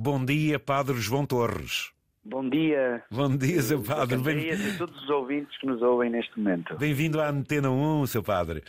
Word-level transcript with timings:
Bom 0.00 0.24
dia, 0.24 0.60
Padre 0.60 0.94
João 0.98 1.26
Torres. 1.26 1.90
Bom 2.24 2.48
dia. 2.48 3.02
Bom 3.10 3.36
dia, 3.36 3.60
seu 3.60 3.82
padre. 3.82 4.16
Bom 4.16 4.30
dia 4.30 4.54
a 4.54 4.78
todos 4.78 5.02
os 5.02 5.10
ouvintes 5.10 5.58
que 5.58 5.66
nos 5.66 5.82
ouvem 5.82 6.08
neste 6.08 6.38
momento. 6.38 6.76
Bem-vindo 6.76 7.20
à 7.20 7.28
Antena 7.28 7.68
1, 7.68 8.06
seu 8.06 8.22
padre. 8.22 8.62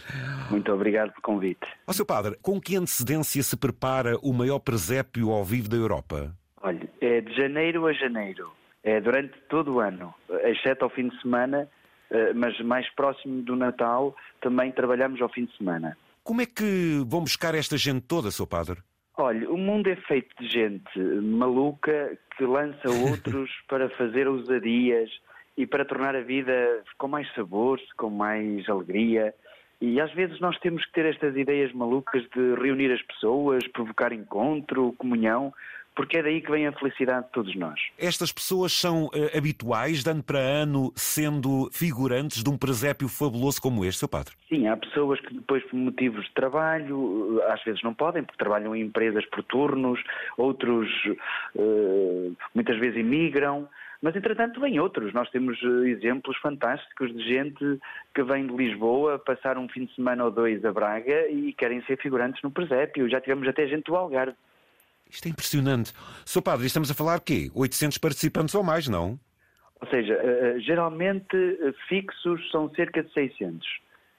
Muito 0.49 0.73
obrigado 0.73 1.11
pelo 1.11 1.21
convite. 1.21 1.67
Ó, 1.85 1.93
seu 1.93 2.03
padre, 2.03 2.35
com 2.41 2.59
que 2.59 2.75
antecedência 2.75 3.43
se 3.43 3.55
prepara 3.55 4.17
o 4.23 4.33
maior 4.33 4.57
presépio 4.57 5.29
ao 5.29 5.45
vivo 5.45 5.69
da 5.69 5.77
Europa? 5.77 6.35
Olha, 6.63 6.89
é 6.99 7.21
de 7.21 7.31
janeiro 7.35 7.85
a 7.85 7.93
janeiro. 7.93 8.51
É 8.83 8.99
durante 8.99 9.33
todo 9.49 9.75
o 9.75 9.79
ano, 9.79 10.11
exceto 10.45 10.83
ao 10.83 10.89
fim 10.89 11.09
de 11.09 11.21
semana, 11.21 11.69
eh, 12.09 12.33
mas 12.33 12.59
mais 12.61 12.89
próximo 12.95 13.43
do 13.43 13.55
Natal 13.55 14.15
também 14.41 14.71
trabalhamos 14.71 15.21
ao 15.21 15.29
fim 15.29 15.45
de 15.45 15.55
semana. 15.57 15.95
Como 16.23 16.41
é 16.41 16.47
que 16.47 17.03
vão 17.05 17.21
buscar 17.21 17.53
esta 17.53 17.77
gente 17.77 18.01
toda, 18.01 18.31
seu 18.31 18.47
padre? 18.47 18.79
Olha, 19.21 19.51
o 19.51 19.57
mundo 19.57 19.89
é 19.89 19.97
feito 19.97 20.33
de 20.39 20.47
gente 20.47 20.97
maluca 20.97 22.17
que 22.37 22.45
lança 22.45 22.87
outros 23.11 23.51
para 23.67 23.89
fazer 23.89 24.29
ousadias 24.29 25.09
e 25.57 25.67
para 25.67 25.83
tornar 25.83 26.15
a 26.15 26.21
vida 26.21 26.81
com 26.97 27.09
mais 27.09 27.29
sabor, 27.33 27.77
com 27.97 28.09
mais 28.09 28.67
alegria. 28.69 29.35
E 29.81 29.99
às 29.99 30.13
vezes 30.13 30.39
nós 30.39 30.57
temos 30.59 30.85
que 30.85 30.93
ter 30.93 31.05
estas 31.05 31.35
ideias 31.35 31.73
malucas 31.73 32.23
de 32.33 32.55
reunir 32.61 32.93
as 32.93 33.01
pessoas, 33.01 33.67
provocar 33.67 34.13
encontro, 34.13 34.95
comunhão, 34.97 35.53
porque 35.99 36.15
é 36.15 36.23
daí 36.23 36.39
que 36.39 36.49
vem 36.49 36.65
a 36.65 36.71
felicidade 36.71 37.25
de 37.25 37.31
todos 37.33 37.53
nós. 37.57 37.77
Estas 37.97 38.31
pessoas 38.31 38.71
são 38.71 39.07
uh, 39.07 39.37
habituais, 39.37 40.01
de 40.01 40.09
ano 40.09 40.23
para 40.23 40.39
ano, 40.39 40.93
sendo 40.95 41.69
figurantes 41.73 42.41
de 42.41 42.49
um 42.49 42.57
presépio 42.57 43.09
fabuloso 43.09 43.61
como 43.61 43.83
este, 43.83 43.99
seu 43.99 44.07
padre? 44.07 44.33
Sim, 44.47 44.69
há 44.69 44.77
pessoas 44.77 45.19
que 45.19 45.33
depois, 45.33 45.61
por 45.65 45.75
motivos 45.75 46.23
de 46.23 46.33
trabalho, 46.33 47.41
às 47.49 47.61
vezes 47.65 47.83
não 47.83 47.93
podem, 47.93 48.23
porque 48.23 48.37
trabalham 48.37 48.73
em 48.73 48.83
empresas 48.83 49.25
por 49.25 49.43
turnos, 49.43 50.01
outros 50.37 50.87
uh, 51.55 52.33
muitas 52.55 52.79
vezes 52.79 52.97
imigram. 52.97 53.67
Mas, 54.01 54.15
entretanto, 54.15 54.61
vêm 54.61 54.79
outros. 54.79 55.13
Nós 55.13 55.29
temos 55.31 55.61
exemplos 55.85 56.37
fantásticos 56.37 57.13
de 57.13 57.21
gente 57.27 57.77
que 58.15 58.23
vem 58.23 58.47
de 58.47 58.55
Lisboa 58.55 59.19
passar 59.19 59.57
um 59.57 59.67
fim 59.67 59.83
de 59.83 59.93
semana 59.95 60.23
ou 60.23 60.31
dois 60.31 60.63
a 60.63 60.71
Braga 60.71 61.27
e 61.27 61.51
querem 61.51 61.81
ser 61.81 61.97
figurantes 61.97 62.41
no 62.41 62.51
presépio. 62.51 63.09
Já 63.09 63.19
tivemos 63.19 63.45
até 63.49 63.67
gente 63.67 63.83
do 63.83 63.97
Algarve. 63.97 64.37
Isto 65.09 65.27
é 65.27 65.29
impressionante. 65.29 65.93
Sr. 66.25 66.41
Padre, 66.41 66.67
estamos 66.67 66.91
a 66.91 66.93
falar 66.93 67.17
de 67.17 67.25
quê? 67.25 67.51
800 67.55 67.97
participantes 67.97 68.53
ou 68.53 68.63
mais, 68.63 68.87
não? 68.87 69.19
Ou 69.81 69.87
seja, 69.89 70.13
eh, 70.13 70.59
geralmente 70.59 71.35
eh, 71.35 71.73
fixos 71.87 72.49
são 72.51 72.69
cerca 72.75 73.01
de 73.01 73.11
600. 73.13 73.65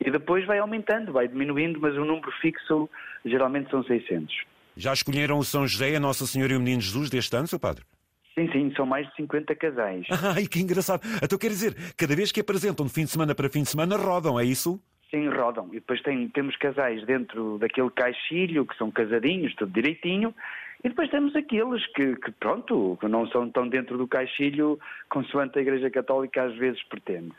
E 0.01 0.11
depois 0.11 0.47
vai 0.47 0.59
aumentando, 0.59 1.13
vai 1.13 1.29
diminuindo, 1.29 1.79
mas 1.79 1.95
o 1.95 2.05
número 2.05 2.33
fixo 2.41 2.89
geralmente 3.25 3.71
são 3.71 3.85
600. 3.85 4.35
Já 4.77 4.93
escolheram 4.93 5.39
o 5.39 5.45
São 5.45 5.67
José, 5.67 5.95
a 5.95 6.01
Nossa 6.01 6.27
Senhora 6.27 6.55
e 6.55 6.57
o 6.57 6.61
Menino 6.61 6.81
Jesus 6.81 7.11
deste 7.11 7.37
ano, 7.37 7.47
Sr. 7.47 7.59
Padre? 7.59 7.85
Sim, 8.35 8.51
sim, 8.51 8.73
são 8.75 8.87
mais 8.87 9.07
de 9.09 9.17
50 9.17 9.55
casais. 9.57 10.07
Ai, 10.35 10.47
que 10.47 10.61
engraçado. 10.61 11.03
Então 11.23 11.39
quer 11.39 11.49
dizer, 11.49 11.75
cada 11.97 12.17
vez 12.17 12.33
que 12.33 12.41
apresentam 12.41 12.87
de 12.87 12.93
fim 12.93 13.05
de 13.05 13.11
semana 13.11 13.35
para 13.35 13.51
fim 13.51 13.63
de 13.63 13.69
semana, 13.69 13.97
rodam, 13.97 14.41
é 14.41 14.45
isso? 14.45 14.81
Sim, 15.11 15.29
rodam. 15.29 15.69
E 15.73 15.75
depois 15.75 16.01
tem, 16.03 16.29
temos 16.29 16.57
casais 16.57 17.05
dentro 17.05 17.59
daquele 17.59 17.91
caixilho, 17.91 18.65
que 18.65 18.77
são 18.77 18.91
casadinhos, 18.91 19.55
tudo 19.57 19.73
direitinho, 19.73 20.35
e 20.83 20.89
depois 20.89 21.11
temos 21.11 21.35
aqueles 21.37 21.87
que, 21.95 22.17
que, 22.17 22.31
pronto, 22.33 22.97
que 23.01 23.09
não 23.09 23.27
são 23.29 23.51
tão 23.51 23.69
dentro 23.69 23.99
do 23.99 24.09
caixilho 24.09 24.79
consoante 25.11 25.59
a 25.59 25.63
Igreja 25.63 25.91
Católica 25.91 26.43
às 26.45 26.57
vezes 26.57 26.83
pretende. 26.85 27.33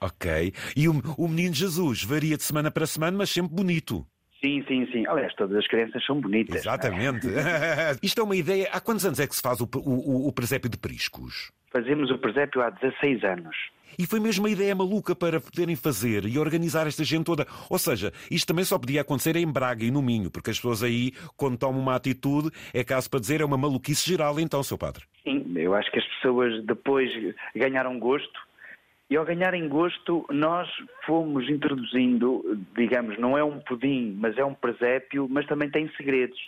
Ok. 0.00 0.52
E 0.76 0.88
o, 0.88 0.92
o 1.16 1.28
Menino 1.28 1.54
Jesus 1.54 2.02
varia 2.04 2.36
de 2.36 2.42
semana 2.42 2.70
para 2.70 2.86
semana, 2.86 3.16
mas 3.16 3.30
sempre 3.30 3.54
bonito. 3.54 4.06
Sim, 4.40 4.64
sim, 4.68 4.86
sim. 4.92 5.06
Aliás, 5.06 5.34
todas 5.34 5.56
as 5.56 5.66
crianças 5.66 6.04
são 6.04 6.20
bonitas. 6.20 6.56
Exatamente. 6.56 7.26
É? 7.28 7.96
Isto 8.02 8.20
é 8.20 8.24
uma 8.24 8.36
ideia. 8.36 8.68
Há 8.72 8.80
quantos 8.80 9.04
anos 9.04 9.18
é 9.18 9.26
que 9.26 9.34
se 9.34 9.42
faz 9.42 9.60
o, 9.60 9.68
o, 9.76 10.28
o 10.28 10.32
presépio 10.32 10.70
de 10.70 10.78
Priscos? 10.78 11.50
Fazemos 11.72 12.10
o 12.10 12.18
presépio 12.18 12.62
há 12.62 12.70
16 12.70 13.24
anos. 13.24 13.56
E 13.98 14.06
foi 14.06 14.20
mesmo 14.20 14.44
uma 14.44 14.50
ideia 14.50 14.74
maluca 14.76 15.14
para 15.14 15.40
poderem 15.40 15.74
fazer 15.74 16.24
e 16.24 16.38
organizar 16.38 16.86
esta 16.86 17.02
gente 17.02 17.24
toda. 17.24 17.44
Ou 17.68 17.78
seja, 17.78 18.12
isto 18.30 18.46
também 18.46 18.64
só 18.64 18.78
podia 18.78 19.00
acontecer 19.00 19.34
em 19.34 19.50
Braga 19.50 19.84
e 19.84 19.90
no 19.90 20.00
Minho, 20.00 20.30
porque 20.30 20.50
as 20.50 20.56
pessoas 20.56 20.84
aí, 20.84 21.10
quando 21.36 21.58
tomam 21.58 21.80
uma 21.80 21.96
atitude, 21.96 22.50
é 22.72 22.84
caso 22.84 23.10
para 23.10 23.18
dizer, 23.18 23.40
é 23.40 23.44
uma 23.44 23.58
maluquice 23.58 24.08
geral, 24.08 24.38
então, 24.38 24.62
seu 24.62 24.78
padre. 24.78 25.04
Sim, 25.24 25.52
eu 25.56 25.74
acho 25.74 25.90
que 25.90 25.98
as 25.98 26.06
pessoas 26.06 26.64
depois 26.64 27.10
ganharam 27.56 27.98
gosto 27.98 28.47
e 29.10 29.16
ao 29.16 29.24
ganharem 29.24 29.68
gosto, 29.68 30.26
nós 30.30 30.68
fomos 31.06 31.48
introduzindo, 31.48 32.60
digamos, 32.76 33.18
não 33.18 33.38
é 33.38 33.42
um 33.42 33.58
pudim, 33.60 34.14
mas 34.18 34.36
é 34.36 34.44
um 34.44 34.52
presépio, 34.52 35.26
mas 35.30 35.46
também 35.46 35.70
tem 35.70 35.90
segredos. 35.96 36.38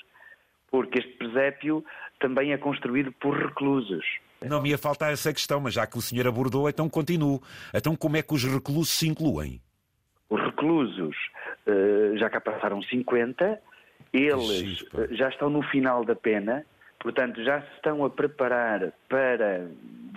Porque 0.70 0.98
este 0.98 1.12
presépio 1.12 1.84
também 2.18 2.52
é 2.52 2.58
construído 2.58 3.10
por 3.12 3.34
reclusos. 3.34 4.04
Não 4.42 4.60
me 4.60 4.70
ia 4.70 4.78
faltar 4.78 5.12
essa 5.12 5.32
questão, 5.32 5.60
mas 5.60 5.74
já 5.74 5.86
que 5.86 5.96
o 5.96 6.02
senhor 6.02 6.26
abordou, 6.26 6.68
então 6.68 6.88
continuo. 6.88 7.40
Então 7.74 7.96
como 7.96 8.16
é 8.16 8.22
que 8.22 8.34
os 8.34 8.44
reclusos 8.44 8.90
se 8.90 9.08
incluem? 9.08 9.60
Os 10.28 10.40
reclusos 10.40 11.16
eh, 11.66 12.12
já 12.16 12.28
cá 12.28 12.40
passaram 12.40 12.82
50, 12.82 13.58
eles 14.12 14.84
já 15.12 15.28
estão 15.28 15.48
no 15.48 15.62
final 15.62 16.04
da 16.04 16.14
pena, 16.14 16.64
portanto 16.98 17.42
já 17.42 17.62
se 17.62 17.72
estão 17.76 18.04
a 18.04 18.10
preparar 18.10 18.92
para 19.08 19.68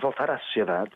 voltar 0.04 0.30
à 0.30 0.38
sociedade. 0.38 0.90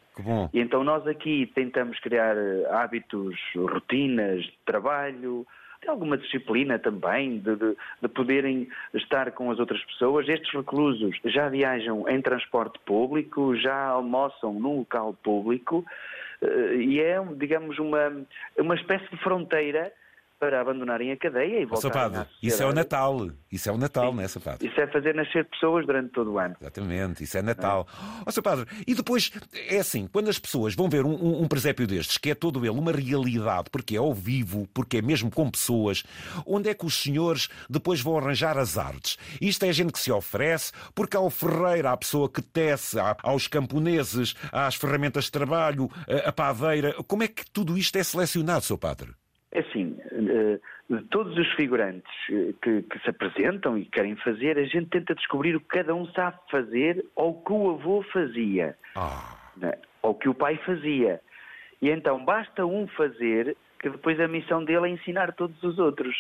E 0.53 0.61
então 0.61 0.85
nós 0.85 1.07
aqui 1.07 1.51
tentamos 1.55 1.99
criar 2.01 2.37
eh, 2.37 2.67
hábitos, 2.71 3.37
rotinas 3.57 4.43
de 4.43 4.59
trabalho, 4.67 5.47
de 5.83 5.89
alguma 5.89 6.19
disciplina 6.19 6.79
também, 6.79 7.39
de, 7.39 7.57
de, 7.57 7.77
de, 8.03 8.09
poderem 8.09 8.69
estar 8.93 9.31
com 9.33 9.51
as 9.51 9.59
outras 9.59 9.83
pessoas. 9.85 10.29
Estes 10.29 10.53
reclusos 10.53 11.17
já 11.25 11.49
viajam 11.49 12.09
em 12.09 12.21
transporte 12.21 12.79
público, 12.85 13.57
já 13.57 13.87
almoçam 13.87 14.53
num 14.53 14.79
local 14.79 15.15
público 15.23 15.85
eh, 16.43 16.75
e 16.77 17.01
é, 17.01 17.19
digamos, 17.37 17.79
uma, 17.79 18.27
uma 18.59 18.75
espécie 18.75 19.09
de 19.11 19.17
fronteira 19.23 19.91
para 20.39 20.61
abandonarem 20.61 21.11
a 21.13 21.17
cadeia 21.17 21.61
e 21.61 21.65
voltarem 21.65 21.93
Padre, 21.93 22.27
Isso 22.43 22.63
é 22.63 22.67
o 22.67 22.73
Natal. 22.73 23.29
Isso 23.51 23.69
é 23.69 23.73
o 23.73 23.79
Natal, 23.79 24.15
não 24.15 24.23
é, 24.23 24.29
Sr. 24.29 24.41
Padre? 24.41 24.69
Isso 24.69 24.81
é 24.81 24.87
fazer 24.87 25.15
nascer 25.15 25.45
pessoas 25.47 25.87
durante 25.87 26.13
todo 26.13 26.33
o 26.33 26.39
ano. 26.39 26.57
Exatamente, 26.61 27.25
isso 27.25 27.37
é 27.37 27.43
Natal. 27.43 27.87
Ó, 27.91 28.31
é? 28.31 28.35
oh. 28.37 28.43
Padre, 28.43 28.67
e 28.87 28.95
depois, 28.95 29.33
é 29.69 29.79
assim, 29.79 30.07
quando 30.07 30.29
as 30.29 30.39
pessoas 30.39 30.75
vão 30.75 30.89
ver 30.89 31.05
um, 31.05 31.13
um, 31.13 31.43
um, 31.43 31.49
presépio 31.49 31.87
destes, 31.87 32.19
que 32.19 32.31
é 32.31 32.35
todo 32.35 32.65
ele 32.65 32.79
uma 32.79 32.93
realidade, 32.93 33.69
porque 33.71 33.97
é 33.97 33.99
ao 33.99 34.15
vivo, 34.15 34.69
porque 34.73 34.99
é 34.99 35.03
mesmo 35.03 35.31
com 35.31 35.51
pessoas, 35.51 36.05
onde 36.47 36.69
é 36.69 36.75
que 36.75 36.87
os 36.87 37.03
senhores 37.03 37.49
depois 37.69 38.01
vão 38.01 38.17
arranjar 38.17 38.57
as 38.57 38.79
artes? 38.79 39.19
Isto 39.41 39.65
é 39.65 39.73
gente 39.73 39.93
que 39.93 39.99
se 39.99 40.13
oferece, 40.13 40.73
porque 40.95 41.17
há 41.17 41.21
o 41.21 41.31
ferreiro, 41.31 41.89
há 41.89 41.93
a 41.93 41.97
pessoa 41.97 42.29
que 42.29 42.41
tece, 42.41 42.99
há, 42.99 43.17
há 43.23 43.33
os 43.35 43.49
camponeses, 43.49 44.35
há 44.53 44.67
as 44.67 44.77
ferramentas 44.77 45.25
de 45.25 45.33
trabalho, 45.33 45.91
a, 46.09 46.29
a 46.29 46.33
padeira. 46.33 46.95
Como 47.07 47.23
é 47.23 47.29
que 47.29 47.51
tudo 47.51 47.77
isto 47.77 47.97
é 47.97 48.03
selecionado, 48.03 48.65
Sr. 48.65 48.79
Padre? 48.79 49.11
É 49.51 49.61
assim, 49.61 49.97
eh, 50.13 50.61
de 50.91 51.03
todos 51.05 51.37
os 51.39 51.51
figurantes 51.55 52.13
eh, 52.31 52.53
que, 52.61 52.83
que, 52.83 52.99
se 52.99 53.09
apresentam 53.09 53.79
e 53.79 53.87
querem 53.87 54.15
fazer, 54.17 54.59
a 54.59 54.65
gente 54.65 54.91
tenta 54.91 55.15
descobrir 55.15 55.57
o 55.57 55.61
que 55.61 55.69
cada 55.69 55.95
um 55.95 56.07
sabe 56.13 56.37
fazer 56.51 57.05
ou 57.17 57.31
o 57.31 57.43
que 57.43 57.53
o 57.53 57.71
avô 57.71 58.03
fazia, 58.13 58.77
né? 59.57 59.73
ou 60.03 60.15
que 60.15 60.29
o 60.29 60.35
pai 60.35 60.57
fazia. 60.67 61.21
E 61.81 61.89
então 61.89 62.23
basta 62.25 62.67
um 62.67 62.87
fazer, 62.89 63.57
que 63.81 63.89
depois 63.89 64.21
a 64.21 64.29
missão 64.29 64.65
dele 64.65 64.87
é 64.87 64.91
ensinar 64.91 65.33
todos 65.33 65.63
os 65.63 65.79
outros. 65.79 66.15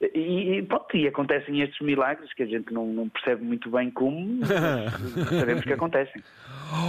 E, 0.00 0.58
e, 0.58 0.62
pronto, 0.62 0.96
e 0.96 1.06
acontecem 1.06 1.60
estes 1.60 1.78
milagres 1.80 2.32
que 2.32 2.42
a 2.42 2.46
gente 2.46 2.72
não, 2.72 2.86
não 2.86 3.08
percebe 3.08 3.44
muito 3.44 3.70
bem 3.70 3.90
como, 3.90 4.40
sabemos 5.38 5.62
que 5.62 5.72
acontecem. 5.74 6.22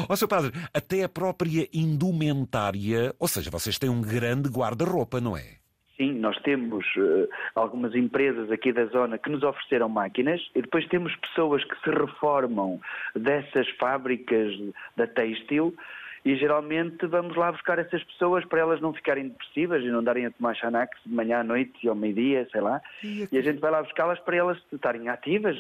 Ó 0.08 0.14
oh, 0.14 0.16
seu 0.16 0.30
padre, 0.30 0.52
até 0.74 1.04
a 1.04 1.10
própria 1.10 1.68
indumentária, 1.74 3.14
ou 3.20 3.28
seja, 3.28 3.50
vocês 3.52 3.78
têm 3.78 3.90
um 3.90 4.02
grande 4.02 4.50
guarda-roupa, 4.50 5.20
não 5.20 5.36
é? 5.36 5.62
Sim, 5.98 6.14
nós 6.14 6.36
temos 6.42 6.86
uh, 6.96 7.28
algumas 7.54 7.94
empresas 7.94 8.50
aqui 8.50 8.72
da 8.72 8.86
zona 8.86 9.18
que 9.18 9.30
nos 9.30 9.44
ofereceram 9.44 9.90
máquinas 9.90 10.42
e 10.56 10.62
depois 10.62 10.88
temos 10.88 11.14
pessoas 11.18 11.64
que 11.66 11.76
se 11.84 11.92
reformam 11.92 12.80
dessas 13.14 13.70
fábricas 13.72 14.52
da 14.96 15.06
têxtil 15.06 15.76
e 16.24 16.36
geralmente 16.36 17.06
vamos 17.08 17.36
lá 17.36 17.52
buscar 17.52 17.80
essas 17.80 18.04
pessoas 18.04 18.46
para 18.46 18.62
elas 18.62 18.80
não 18.80 18.94
ficarem 18.94 19.30
depressivas 19.30 19.84
e 19.84 19.88
não 19.88 20.04
darem 20.04 20.28
a 20.28 20.32
tomar 20.32 20.56
Xanax 20.56 20.98
de 21.06 21.14
manhã 21.14 21.40
à 21.40 21.44
noite 21.44 21.74
e 21.84 21.88
ao 21.88 21.96
meio-dia, 21.96 22.48
sei 22.52 22.62
lá. 22.62 22.82
E, 23.04 23.28
e 23.32 23.38
a 23.38 23.42
gente 23.42 23.60
vai 23.60 23.72
lá 23.72 23.82
buscá-las 23.82 24.20
para 24.20 24.36
elas 24.36 24.58
estarem 24.72 25.10
ativas 25.10 25.58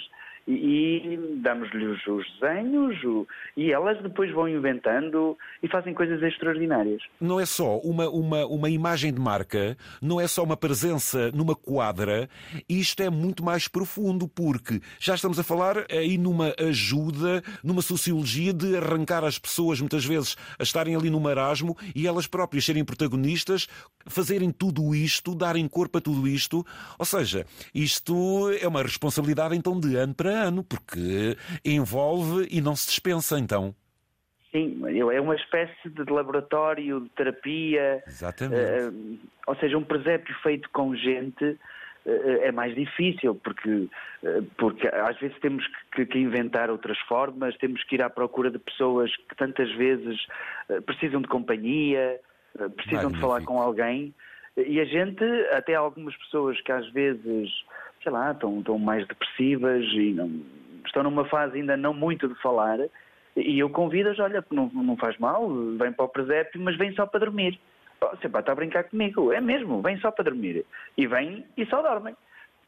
e, 0.47 0.53
e 0.53 1.39
damos-lhes 1.41 2.05
os 2.07 2.25
desenhos 2.39 3.03
o, 3.03 3.27
e 3.55 3.71
elas 3.71 4.01
depois 4.01 4.31
vão 4.31 4.47
inventando 4.47 5.38
e 5.61 5.67
fazem 5.67 5.93
coisas 5.93 6.21
extraordinárias. 6.21 7.01
Não 7.19 7.39
é 7.39 7.45
só 7.45 7.77
uma, 7.79 8.09
uma, 8.09 8.45
uma 8.45 8.69
imagem 8.69 9.13
de 9.13 9.19
marca, 9.19 9.77
não 10.01 10.19
é 10.19 10.27
só 10.27 10.43
uma 10.43 10.57
presença 10.57 11.31
numa 11.31 11.55
quadra, 11.55 12.29
isto 12.67 13.01
é 13.03 13.09
muito 13.09 13.43
mais 13.43 13.67
profundo, 13.67 14.27
porque 14.27 14.81
já 14.99 15.15
estamos 15.15 15.39
a 15.39 15.43
falar 15.43 15.85
aí 15.89 16.17
numa 16.17 16.53
ajuda, 16.57 17.43
numa 17.63 17.81
sociologia 17.81 18.53
de 18.53 18.75
arrancar 18.75 19.23
as 19.23 19.38
pessoas 19.38 19.79
muitas 19.79 20.05
vezes 20.05 20.35
a 20.57 20.63
estarem 20.63 20.95
ali 20.95 21.09
no 21.09 21.19
marasmo 21.19 21.77
e 21.95 22.07
elas 22.07 22.27
próprias 22.27 22.65
serem 22.65 22.83
protagonistas, 22.83 23.67
fazerem 24.07 24.51
tudo 24.51 24.95
isto, 24.95 25.35
darem 25.35 25.67
corpo 25.67 25.97
a 25.97 26.01
tudo 26.01 26.27
isto. 26.27 26.65
Ou 26.97 27.05
seja, 27.05 27.45
isto 27.73 28.49
é 28.59 28.67
uma 28.67 28.81
responsabilidade 28.81 29.55
então 29.55 29.79
de 29.79 29.95
ano 29.95 30.13
para 30.13 30.30
ano, 30.31 30.63
porque 30.63 31.37
envolve 31.63 32.47
e 32.49 32.61
não 32.61 32.75
se 32.75 32.87
dispensa, 32.87 33.37
então. 33.39 33.75
Sim, 34.51 34.81
é 34.85 35.21
uma 35.21 35.35
espécie 35.35 35.89
de 35.89 36.03
laboratório 36.11 36.99
de 36.99 37.09
terapia. 37.09 38.03
Exatamente. 38.05 38.61
Uh, 38.61 39.19
ou 39.47 39.55
seja, 39.55 39.77
um 39.77 39.83
presépio 39.83 40.35
feito 40.43 40.69
com 40.73 40.93
gente 40.93 41.45
uh, 41.45 42.41
é 42.41 42.51
mais 42.51 42.75
difícil, 42.75 43.33
porque, 43.35 43.69
uh, 43.69 44.43
porque 44.57 44.87
às 44.89 45.17
vezes 45.19 45.39
temos 45.39 45.65
que, 45.95 46.05
que, 46.05 46.19
inventar 46.19 46.69
outras 46.69 46.99
formas, 47.07 47.55
temos 47.57 47.81
que 47.85 47.95
ir 47.95 48.01
à 48.01 48.09
procura 48.09 48.51
de 48.51 48.59
pessoas 48.59 49.15
que 49.15 49.35
tantas 49.37 49.71
vezes 49.75 50.19
precisam 50.85 51.21
de 51.21 51.29
companhia, 51.29 52.19
precisam 52.75 53.03
Magnífico. 53.03 53.13
de 53.13 53.19
falar 53.21 53.41
com 53.45 53.61
alguém. 53.61 54.13
E 54.57 54.81
a 54.81 54.85
gente, 54.85 55.23
até 55.53 55.75
algumas 55.75 56.15
pessoas 56.17 56.59
que 56.59 56.73
às 56.73 56.89
vezes, 56.91 57.49
sei 58.03 58.12
lá, 58.12 58.31
estão, 58.31 58.59
estão 58.59 58.77
mais 58.77 59.07
depressivas 59.07 59.83
e 59.94 60.12
não, 60.12 60.42
estão 60.86 61.03
numa 61.03 61.25
fase 61.25 61.57
ainda 61.57 61.77
não 61.77 61.94
muito 61.94 62.27
de 62.27 62.36
falar, 62.42 62.80
e 63.36 63.59
eu 63.59 63.69
convido-os, 63.69 64.19
olha, 64.19 64.44
não, 64.51 64.69
não 64.74 64.98
faz 64.98 65.18
mal, 65.18 65.48
vem 65.77 65.94
para 65.94 66.06
o 66.06 66.09
presépio, 66.09 66.59
mas 66.62 66.77
vem 66.77 66.94
só 66.94 67.06
para 67.06 67.21
dormir. 67.21 67.59
Você 68.00 68.27
pá, 68.27 68.39
está 68.39 68.51
a 68.51 68.56
brincar 68.56 68.83
comigo. 68.86 69.31
É 69.31 69.39
mesmo, 69.39 69.81
vem 69.81 69.98
só 70.00 70.12
para 70.12 70.25
dormir. 70.25 70.65
E 70.98 71.07
vem 71.07 71.45
e 71.56 71.65
só 71.68 71.81
dormem. 71.81 72.15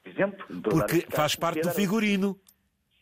Por 0.03 0.09
exemplo. 0.09 0.45
Porque 0.61 1.05
faz 1.09 1.35
parte 1.35 1.61
do 1.61 1.71
figurino. 1.71 2.37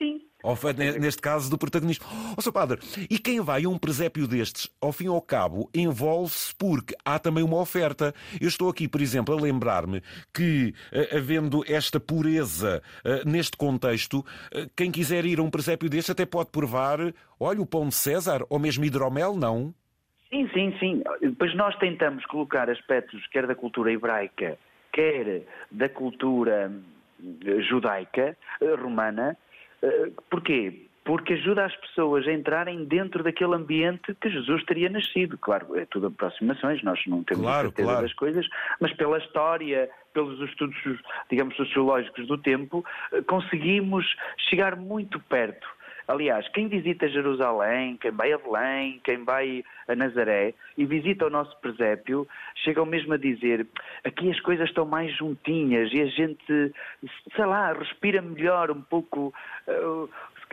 Sim, 0.02 0.20
ou, 0.44 0.58
neste 1.00 1.22
caso, 1.22 1.50
do 1.50 1.58
protagonista. 1.58 2.06
Oh, 2.36 2.42
Sr. 2.42 2.52
Padre, 2.52 2.80
e 3.10 3.20
quem 3.20 3.40
vai 3.42 3.66
a 3.66 3.70
um 3.70 3.78
presépio 3.78 4.28
destes, 4.28 4.70
ao 4.82 4.92
fim 4.92 5.06
e 5.06 5.08
ao 5.08 5.22
cabo, 5.22 5.70
envolve-se 5.74 6.56
porque 6.56 6.96
há 7.06 7.20
também 7.20 7.44
uma 7.44 7.60
oferta. 7.60 8.14
Eu 8.40 8.48
estou 8.48 8.70
aqui, 8.70 8.88
por 8.88 9.02
exemplo, 9.02 9.38
a 9.38 9.40
lembrar-me 9.40 10.02
que, 10.34 10.74
eh, 10.92 11.18
havendo 11.18 11.64
esta 11.68 12.00
pureza 12.00 12.82
eh, 13.06 13.24
neste 13.26 13.56
contexto, 13.56 14.26
eh, 14.52 14.68
quem 14.76 14.92
quiser 14.92 15.26
ir 15.26 15.40
a 15.40 15.44
um 15.44 15.50
presépio 15.50 15.90
destes 15.90 16.10
até 16.10 16.26
pode 16.26 16.50
provar, 16.50 17.00
olha, 17.40 17.62
o 17.62 17.66
pão 17.66 17.88
de 17.88 17.94
César, 17.94 18.44
ou 18.50 18.58
mesmo 18.58 18.84
hidromel, 18.84 19.36
não? 19.36 19.74
Sim, 20.30 20.50
sim, 20.54 20.76
sim. 20.80 21.04
Depois 21.22 21.56
nós 21.56 21.78
tentamos 21.78 22.26
colocar 22.26 22.70
aspectos, 22.70 23.26
quer 23.28 23.46
da 23.46 23.54
cultura 23.54 23.92
hebraica, 23.92 24.58
quer 24.92 25.44
da 25.70 25.88
cultura 25.90 26.72
judaica, 27.70 28.36
romana, 28.82 29.38
porquê? 30.30 30.88
Porque 31.04 31.34
ajuda 31.34 31.66
as 31.66 31.76
pessoas 31.78 32.28
a 32.28 32.32
entrarem 32.32 32.86
dentro 32.86 33.24
daquele 33.24 33.56
ambiente 33.56 34.16
que 34.22 34.30
Jesus 34.30 34.64
teria 34.66 34.88
nascido. 34.90 35.38
Claro, 35.38 35.76
é 35.76 35.86
tudo 35.86 36.08
aproximações, 36.08 36.84
nós 36.84 37.00
não 37.08 37.24
temos 37.24 37.44
claro, 37.44 37.68
certeza 37.70 37.88
claro. 37.88 38.02
das 38.04 38.14
coisas, 38.14 38.48
mas 38.80 38.94
pela 38.94 39.18
história, 39.18 39.90
pelos 40.14 40.40
estudos, 40.48 40.78
digamos, 41.30 41.56
sociológicos 41.56 42.28
do 42.28 42.38
tempo, 42.38 42.86
eh, 43.14 43.22
conseguimos 43.24 44.06
chegar 44.50 44.76
muito 44.76 45.20
perto 45.22 45.68
Aliás, 46.12 46.46
quem 46.50 46.68
visita 46.68 47.08
Jerusalém, 47.08 47.96
quem 47.96 48.12
vai 48.12 48.34
a 48.34 48.38
Belém, 48.38 49.00
quem 49.02 49.24
vai 49.24 49.64
a 49.88 49.96
Nazaré 49.96 50.54
e 50.78 50.86
visita 50.86 51.26
o 51.26 51.30
nosso 51.30 51.56
presépio, 51.62 52.28
chegam 52.66 52.86
mesmo 52.86 53.14
a 53.14 53.18
dizer 53.18 53.66
aqui 54.04 54.30
as 54.30 54.40
coisas 54.42 54.68
estão 54.68 54.86
mais 54.86 55.16
juntinhas 55.16 55.90
e 55.94 56.02
a 56.02 56.06
gente, 56.08 56.74
sei 57.34 57.46
lá, 57.46 57.72
respira 57.72 58.22
melhor 58.22 58.72
um 58.72 58.82
pouco 58.82 59.34
uh, 59.70 60.10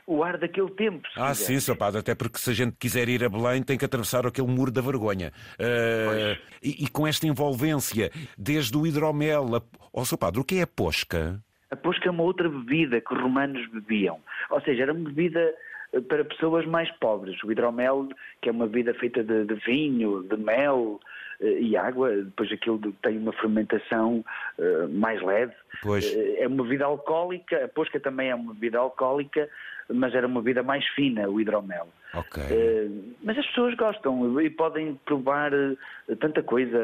o 0.07 0.23
ar 0.23 0.39
daquele 0.39 0.71
tempo. 0.71 1.09
Ah, 1.17 1.31
quiser. 1.31 1.45
sim, 1.47 1.61
Sr. 1.61 1.77
Padre, 1.77 1.99
até 1.99 2.15
porque 2.15 2.39
se 2.39 2.51
a 2.51 2.55
gente 2.55 2.77
quiser 2.79 3.09
ir 3.09 3.25
a 3.25 3.29
Belém 3.29 3.61
tem 3.61 3.77
que 3.77 3.85
atravessar 3.85 4.25
aquele 4.29 4.47
muro 4.47 4.71
da 4.71 4.81
vergonha. 4.81 5.33
Uh, 5.59 6.39
e, 6.63 6.85
e, 6.85 6.89
com 6.89 7.05
esta 7.05 7.27
envolvência, 7.27 8.13
desde 8.37 8.77
o 8.77 8.87
hidromel, 8.87 9.57
a... 9.57 9.63
oh, 9.93 10.05
Sr. 10.05 10.19
Padre, 10.19 10.41
o 10.41 10.45
que 10.45 10.61
é 10.61 10.63
a 10.63 10.67
posca? 10.69 11.43
A 11.71 11.77
posca 11.77 12.09
é 12.09 12.11
uma 12.11 12.23
outra 12.23 12.49
bebida 12.49 13.01
que 13.01 13.15
os 13.15 13.21
romanos 13.21 13.67
bebiam. 13.71 14.21
Ou 14.51 14.61
seja, 14.63 14.85
era 14.85 14.93
uma 14.93 15.09
bebida 15.09 15.55
eh, 15.93 16.01
para 16.01 16.25
pessoas 16.25 16.67
mais 16.67 16.91
pobres. 16.93 17.43
O 17.43 17.53
hidromel, 17.53 18.09
que 18.41 18.49
é 18.49 18.53
uma 18.53 18.67
bebida 18.67 18.95
feita 18.95 19.23
de, 19.23 19.45
de 19.45 19.55
vinho, 19.55 20.23
de 20.23 20.37
mel 20.37 21.01
uh, 21.41 21.47
e 21.47 21.77
água, 21.77 22.11
depois 22.11 22.51
aquilo 22.53 22.79
tem 23.03 23.19
uma 23.19 23.33
fermentação 23.33 24.25
uh, 24.59 24.89
mais 24.89 25.21
leve. 25.23 25.53
Pois. 25.83 26.05
É 26.39 26.47
uma 26.47 26.63
bebida 26.63 26.87
alcoólica, 26.87 27.65
a 27.65 27.69
posca 27.69 28.01
também 28.01 28.31
é 28.31 28.35
uma 28.35 28.55
bebida 28.55 28.79
alcoólica, 28.79 29.49
mas 29.89 30.15
era 30.15 30.27
uma 30.27 30.41
bebida 30.41 30.63
mais 30.63 30.87
fina, 30.89 31.29
o 31.29 31.41
hidromel. 31.41 31.89
Okay. 32.15 32.87
Uh, 32.87 33.15
mas 33.23 33.37
as 33.37 33.47
pessoas 33.47 33.75
gostam 33.75 34.41
e 34.41 34.49
podem 34.49 34.95
provar 35.05 35.53
uh, 35.53 36.17
tanta 36.19 36.43
coisa 36.43 36.79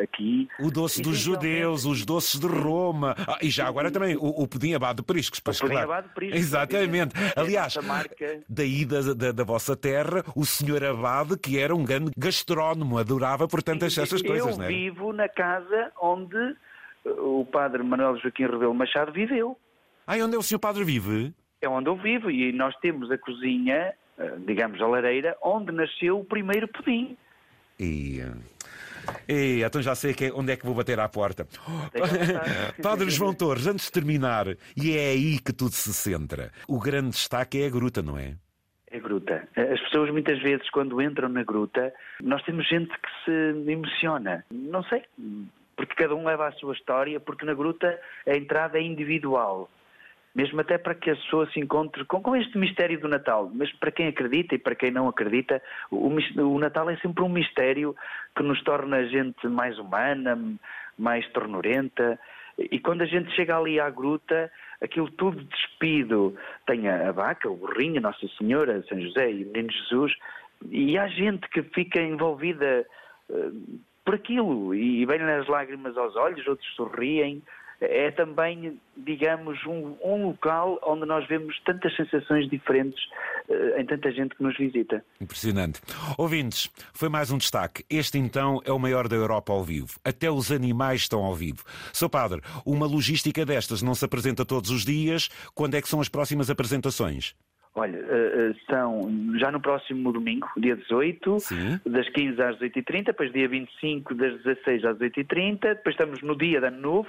aqui. 0.00 0.48
O 0.60 0.70
doce 0.70 1.02
dos 1.02 1.18
judeus, 1.18 1.84
os 1.84 2.04
doces 2.04 2.38
de 2.38 2.46
Roma. 2.46 3.16
Ah, 3.26 3.38
e 3.42 3.50
já 3.50 3.66
agora 3.66 3.90
também 3.90 4.16
o, 4.16 4.26
o 4.26 4.46
pudim 4.46 4.74
abado 4.74 4.98
de 4.98 5.02
priscos. 5.02 5.40
O 5.40 5.42
pudim 5.42 5.72
claro. 5.72 5.92
abado 5.92 6.08
de 6.08 6.14
priscos. 6.14 6.40
Exatamente. 6.40 7.14
Aliás, 7.36 7.76
marca... 7.78 8.40
daí 8.48 8.84
da, 8.84 9.14
da, 9.14 9.32
da, 9.32 9.44
vossa 9.44 9.76
terra, 9.76 10.24
o 10.36 10.44
senhor 10.44 10.84
abade, 10.84 11.36
que 11.36 11.58
era 11.58 11.74
um 11.74 11.84
grande 11.84 12.12
gastrónomo, 12.16 12.98
adorava, 12.98 13.48
portanto, 13.48 13.84
essas 13.84 14.10
coisas, 14.22 14.52
Eu 14.52 14.58
não 14.58 14.64
é? 14.64 14.68
vivo 14.68 15.12
na 15.12 15.28
casa 15.28 15.92
onde 16.00 16.56
o 17.04 17.44
padre 17.44 17.82
Manuel 17.82 18.16
Joaquim 18.18 18.44
Rebelo 18.44 18.74
Machado 18.74 19.12
viveu. 19.12 19.56
Ah, 20.06 20.16
onde 20.16 20.36
é 20.36 20.38
o 20.38 20.42
senhor 20.42 20.60
padre 20.60 20.84
vive? 20.84 21.34
É 21.60 21.68
onde 21.68 21.88
eu 21.88 21.96
vivo 21.96 22.30
e 22.30 22.52
nós 22.52 22.74
temos 22.76 23.10
a 23.10 23.18
cozinha 23.18 23.74
eh, 23.76 23.94
digamos, 24.46 24.80
a 24.80 24.86
lareira, 24.86 25.36
onde 25.42 25.72
nasceu 25.72 26.18
o 26.18 26.24
primeiro 26.24 26.68
pudim. 26.68 27.16
E, 27.78 28.20
e 29.28 29.62
então 29.62 29.80
já 29.80 29.94
sei 29.94 30.12
que 30.12 30.26
é, 30.26 30.32
onde 30.32 30.52
é 30.52 30.56
que 30.56 30.66
vou 30.66 30.74
bater 30.74 30.98
à 30.98 31.08
porta. 31.08 31.46
Padre 32.82 33.10
João 33.10 33.32
Torres, 33.32 33.66
antes 33.66 33.86
de 33.86 33.92
terminar, 33.92 34.46
e 34.76 34.96
é 34.96 35.10
aí 35.10 35.38
que 35.38 35.52
tudo 35.52 35.72
se 35.72 35.92
centra. 35.94 36.50
O 36.66 36.80
grande 36.80 37.10
destaque 37.10 37.62
é 37.62 37.66
a 37.66 37.70
gruta, 37.70 38.02
não 38.02 38.18
é? 38.18 38.34
É 38.90 38.96
a 38.96 39.00
gruta. 39.00 39.46
As 39.54 39.80
pessoas 39.82 40.10
muitas 40.10 40.40
vezes, 40.40 40.68
quando 40.70 41.00
entram 41.00 41.28
na 41.28 41.44
gruta, 41.44 41.92
nós 42.22 42.42
temos 42.44 42.66
gente 42.68 42.90
que 42.90 43.08
se 43.24 43.70
emociona. 43.70 44.44
Não 44.50 44.82
sei, 44.84 45.02
porque 45.76 45.94
cada 45.94 46.14
um 46.14 46.24
leva 46.26 46.48
a 46.48 46.52
sua 46.52 46.74
história, 46.74 47.20
porque 47.20 47.44
na 47.44 47.54
gruta 47.54 48.00
a 48.26 48.34
entrada 48.34 48.78
é 48.78 48.82
individual 48.82 49.70
mesmo 50.34 50.60
até 50.60 50.78
para 50.78 50.94
que 50.94 51.10
a 51.10 51.16
pessoa 51.16 51.50
se 51.50 51.58
encontre 51.58 52.04
com, 52.04 52.22
com, 52.22 52.36
este 52.36 52.56
mistério 52.58 53.00
do 53.00 53.08
Natal. 53.08 53.50
Mas 53.52 53.72
para 53.72 53.90
quem 53.90 54.06
acredita 54.06 54.54
e 54.54 54.58
para 54.58 54.74
quem 54.74 54.90
não 54.90 55.08
acredita, 55.08 55.62
o, 55.90 56.08
o, 56.08 56.58
Natal 56.58 56.88
é 56.90 56.96
sempre 56.98 57.22
um 57.22 57.28
mistério 57.28 57.94
que 58.36 58.42
nos 58.42 58.62
torna 58.62 58.98
a 58.98 59.04
gente 59.04 59.46
mais 59.48 59.78
humana, 59.78 60.38
mais 60.98 61.26
ternurenta. 61.32 62.18
E 62.58 62.78
quando 62.78 63.02
a 63.02 63.06
gente 63.06 63.34
chega 63.34 63.56
ali 63.56 63.78
à 63.78 63.88
gruta, 63.88 64.50
aquilo 64.82 65.10
tudo 65.12 65.42
despido, 65.44 66.36
tem 66.66 66.88
a, 66.88 67.12
vaca, 67.12 67.48
o 67.48 67.56
burrinho, 67.56 68.00
Nossa 68.00 68.26
Senhora, 68.36 68.84
São 68.88 69.00
José 69.00 69.30
e 69.30 69.44
o 69.44 69.46
Menino 69.46 69.72
Jesus, 69.72 70.12
e 70.70 70.98
há 70.98 71.06
gente 71.06 71.48
que 71.50 71.62
fica 71.62 72.00
envolvida 72.00 72.84
uh, 73.30 73.80
por 74.04 74.14
aquilo, 74.14 74.74
e 74.74 75.06
vem 75.06 75.20
as 75.22 75.46
lágrimas 75.46 75.96
aos 75.96 76.16
olhos, 76.16 76.46
outros 76.48 76.68
sorriem, 76.74 77.42
é 77.80 78.10
também, 78.10 78.78
digamos, 78.96 79.64
um, 79.64 79.96
um, 80.02 80.26
local 80.26 80.80
onde 80.82 81.06
nós 81.06 81.26
vemos 81.28 81.58
tantas 81.64 81.94
sensações 81.94 82.48
diferentes 82.48 82.98
uh, 83.48 83.78
em 83.80 83.86
tanta 83.86 84.10
gente 84.10 84.34
que 84.34 84.42
nos 84.42 84.56
visita. 84.56 85.04
Impressionante. 85.20 85.80
Ouvintes, 86.16 86.70
foi 86.92 87.08
mais 87.08 87.30
um 87.30 87.38
destaque. 87.38 87.84
Este 87.88 88.18
então 88.18 88.60
é 88.64 88.72
o 88.72 88.78
maior 88.78 89.08
da 89.08 89.16
Europa 89.16 89.52
ao 89.52 89.62
vivo. 89.62 89.98
Até 90.04 90.30
os 90.30 90.50
animais 90.50 91.02
estão 91.02 91.24
ao 91.24 91.34
vivo. 91.34 91.64
Sou 91.92 92.08
padre, 92.08 92.40
uma 92.66 92.86
logística 92.86 93.44
destas 93.46 93.82
não 93.82 93.94
se 93.94 94.04
apresenta 94.04 94.44
todos 94.44 94.70
os 94.70 94.84
dias. 94.84 95.28
Quando 95.54 95.74
é 95.74 95.82
que 95.82 95.88
são 95.88 96.00
as 96.00 96.08
próximas 96.08 96.50
apresentações? 96.50 97.34
Olha, 97.74 97.96
eh, 97.96 98.50
eh, 98.50 98.54
são 98.68 99.08
já 99.38 99.52
no 99.52 99.60
próximo 99.60 100.12
domingo, 100.12 100.48
dia 100.56 100.74
18, 100.74 101.38
Sim. 101.38 101.80
das 101.86 102.08
15 102.08 102.42
às 102.42 102.58
18h30, 102.58 103.04
depois 103.04 103.32
dia 103.32 103.48
25, 103.48 104.14
das 104.14 104.42
16 104.42 104.84
às 104.84 104.98
18h30, 104.98 105.60
depois 105.60 105.94
estamos 105.94 106.20
no 106.22 106.36
dia 106.36 106.60
de 106.60 106.66
Ano 106.66 106.80
Novo, 106.80 107.08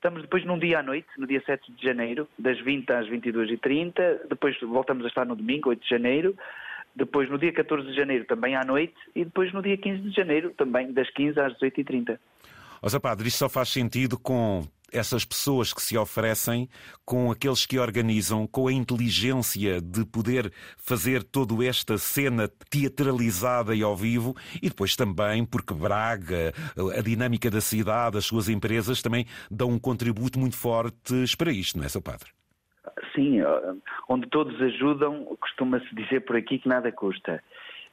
Estamos 0.00 0.22
depois 0.22 0.42
num 0.46 0.58
dia 0.58 0.78
à 0.78 0.82
noite, 0.82 1.06
no 1.18 1.26
dia 1.26 1.42
7 1.44 1.72
de 1.72 1.84
janeiro, 1.84 2.26
das 2.38 2.58
20 2.58 2.90
às 2.90 3.06
22h30. 3.06 4.28
Depois 4.30 4.58
voltamos 4.62 5.04
a 5.04 5.08
estar 5.08 5.26
no 5.26 5.36
domingo, 5.36 5.68
8 5.68 5.82
de 5.82 5.88
janeiro. 5.90 6.34
Depois 6.96 7.28
no 7.28 7.36
dia 7.36 7.52
14 7.52 7.86
de 7.86 7.94
janeiro, 7.94 8.24
também 8.24 8.56
à 8.56 8.64
noite. 8.64 8.94
E 9.14 9.26
depois 9.26 9.52
no 9.52 9.60
dia 9.60 9.76
15 9.76 10.00
de 10.00 10.16
janeiro, 10.16 10.54
também 10.56 10.90
das 10.90 11.10
15 11.10 11.38
às 11.38 11.52
18h30. 11.58 12.18
Ó, 12.80 12.98
Padre, 12.98 13.28
isto 13.28 13.40
só 13.40 13.48
faz 13.50 13.68
sentido 13.68 14.18
com 14.18 14.66
essas 14.92 15.24
pessoas 15.24 15.72
que 15.72 15.82
se 15.82 15.96
oferecem, 15.96 16.68
com 17.04 17.30
aqueles 17.30 17.66
que 17.66 17.78
organizam, 17.78 18.46
com 18.46 18.68
a 18.68 18.72
inteligência 18.72 19.80
de 19.80 20.04
poder 20.04 20.52
fazer 20.76 21.22
toda 21.22 21.64
esta 21.64 21.98
cena 21.98 22.48
teatralizada 22.70 23.74
e 23.74 23.82
ao 23.82 23.96
vivo, 23.96 24.34
e 24.62 24.68
depois 24.68 24.96
também 24.96 25.44
porque 25.44 25.74
Braga, 25.74 26.52
a 26.96 27.00
dinâmica 27.02 27.50
da 27.50 27.60
cidade, 27.60 28.18
as 28.18 28.24
suas 28.24 28.48
empresas 28.48 29.02
também 29.02 29.26
dão 29.50 29.70
um 29.70 29.78
contributo 29.78 30.38
muito 30.38 30.56
forte 30.56 31.24
para 31.36 31.52
isto, 31.52 31.78
não 31.78 31.84
é, 31.84 31.88
seu 31.88 32.02
padre? 32.02 32.30
Sim, 33.14 33.40
onde 34.08 34.28
todos 34.28 34.60
ajudam, 34.60 35.24
costuma-se 35.40 35.94
dizer 35.94 36.20
por 36.20 36.36
aqui 36.36 36.58
que 36.58 36.68
nada 36.68 36.92
custa. 36.92 37.42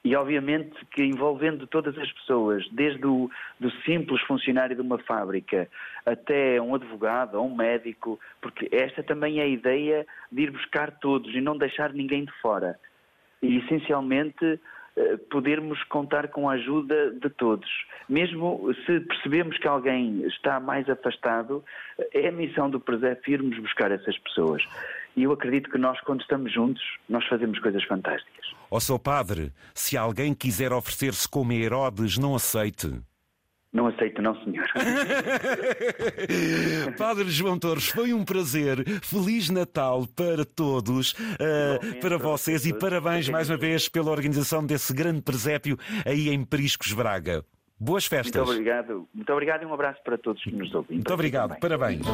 E 0.08 0.16
obviamente 0.16 0.74
que 0.92 1.04
envolvendo 1.04 1.68
todas 1.68 1.98
as 1.98 2.10
pessoas, 2.14 2.66
desde 2.72 3.06
o 3.06 3.30
do 3.60 3.70
simples 3.82 4.22
funcionário 4.22 4.74
de 4.74 4.82
uma 4.82 4.98
fábrica 5.00 5.68
até 6.06 6.62
um 6.62 6.74
advogado 6.74 7.36
ou 7.36 7.46
um 7.46 7.54
médico, 7.54 8.18
porque 8.42 8.70
esta 8.72 9.04
também 9.04 9.42
é 9.42 9.44
a 9.44 9.48
ideia 9.48 10.08
de 10.32 10.44
ir 10.44 10.52
buscar 10.52 10.92
todos 11.00 11.36
e 11.36 11.42
não 11.42 11.58
deixar 11.58 11.92
ninguém 11.92 12.24
de 12.24 12.32
fora. 12.42 12.80
E 13.42 13.58
essencialmente 13.58 14.62
eh, 14.96 15.18
podermos 15.30 15.84
contar 15.84 16.30
com 16.30 16.50
a 16.50 16.54
ajuda 16.54 17.12
de 17.12 17.30
todos. 17.30 17.70
Mesmo 18.08 18.74
se 18.86 19.02
percebemos 19.02 19.58
que 19.58 19.68
alguém 19.68 20.26
está 20.26 20.58
mais 20.58 20.90
afastado, 20.90 21.66
é 22.14 22.30
a 22.30 22.32
missão 22.32 22.70
do 22.70 22.80
Presep 22.80 23.30
irmos 23.30 23.60
buscar 23.60 23.92
essas 23.92 24.18
pessoas. 24.20 24.64
E 25.18 25.24
eu 25.24 25.32
acredito 25.32 25.72
que 25.72 25.80
nós, 25.80 26.00
quando 26.02 26.22
estamos 26.22 26.54
juntos, 26.54 26.84
nós 27.10 27.26
fazemos 27.26 27.58
coisas 27.60 27.84
fantásticas. 27.86 28.46
Ó 28.70 28.78
oh, 28.78 28.80
seu 28.80 29.00
padre, 29.00 29.52
se 29.74 29.98
alguém 29.98 30.32
quiser 30.32 30.72
oferecer-se 30.72 31.28
como 31.28 31.52
Herodes, 31.52 32.20
não 32.20 32.36
aceite. 32.36 33.02
Não 33.74 33.88
aceito, 33.88 34.22
não, 34.22 34.34
senhor. 34.44 34.66
Padre 36.98 37.30
João 37.30 37.60
Torres, 37.60 37.90
foi 37.90 38.14
um 38.14 38.24
prazer. 38.24 38.78
Feliz 39.02 39.50
Natal 39.50 40.08
para 40.16 40.46
todos, 40.46 41.12
uh, 41.12 42.00
para 42.00 42.18
vocês 42.18 42.66
e 42.66 42.74
parabéns 42.74 43.28
mais 43.28 43.50
uma 43.50 43.58
vez 43.58 43.90
pela 43.90 44.10
organização 44.10 44.66
desse 44.66 44.94
grande 44.94 45.22
presépio 45.22 45.78
aí 46.06 46.30
em 46.30 46.46
Priscos 46.46 46.94
Braga. 46.94 47.44
Boas 47.80 48.06
festas. 48.06 48.36
Muito 48.36 48.52
obrigado. 48.52 49.08
Muito 49.14 49.34
obrigado 49.34 49.64
e 49.64 49.66
um 49.66 49.74
abraço 49.74 50.02
para 50.04 50.18
todos 50.18 50.42
que 50.44 50.52
nos 50.52 50.74
ouvem. 50.74 50.98
Muito 50.98 51.14
obrigado. 51.14 51.60
Parabéns. 51.60 52.06